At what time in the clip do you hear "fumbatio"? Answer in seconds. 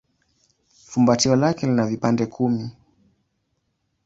0.85-1.35